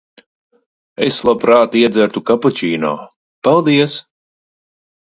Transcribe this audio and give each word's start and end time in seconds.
Es 1.09 1.19
labprāt 1.27 1.77
iedzertu 1.83 2.25
kapučīno. 2.31 2.93
Paldies! 3.49 4.03